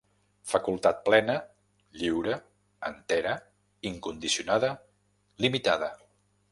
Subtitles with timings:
[0.51, 1.35] Facultat plena,
[1.99, 2.39] lliure,
[2.91, 3.37] entera,
[3.93, 4.75] incondicionada,
[5.47, 5.97] limitada.